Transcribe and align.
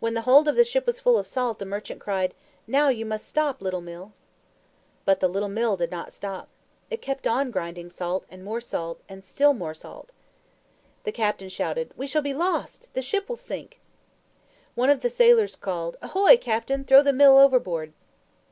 When 0.00 0.14
the 0.14 0.22
hold 0.22 0.48
of 0.48 0.56
the 0.56 0.64
ship 0.64 0.88
was 0.88 0.98
full 0.98 1.16
of 1.16 1.24
salt, 1.24 1.60
the 1.60 1.64
merchant 1.64 2.00
cried, 2.00 2.34
"Now 2.66 2.88
you 2.88 3.06
must 3.06 3.28
stop, 3.28 3.62
little 3.62 3.80
Mill." 3.80 4.10
But 5.04 5.20
the 5.20 5.28
little 5.28 5.48
Mill 5.48 5.76
did 5.76 5.88
not 5.92 6.12
stop. 6.12 6.48
It 6.90 7.00
kept 7.00 7.28
on 7.28 7.52
grinding 7.52 7.88
salt, 7.88 8.24
and 8.28 8.42
more 8.42 8.60
salt, 8.60 9.00
and 9.08 9.24
still 9.24 9.54
more 9.54 9.72
salt. 9.72 10.10
The 11.04 11.12
captain 11.12 11.48
shouted, 11.48 11.94
"We 11.96 12.08
shall 12.08 12.22
be 12.22 12.34
lost! 12.34 12.88
The 12.94 13.02
ship 13.02 13.28
will 13.28 13.36
sink!" 13.36 13.78
One 14.74 14.90
of 14.90 15.00
the 15.00 15.08
sailors 15.10 15.54
called, 15.54 15.96
"Ahoy, 16.02 16.38
captain! 16.38 16.82
Throw 16.84 17.00
the 17.04 17.12
Mill 17.12 17.38
overboard." 17.38 17.92